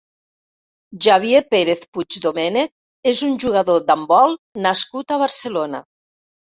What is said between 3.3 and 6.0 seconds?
un jugador d'handbol nascut a Barcelona.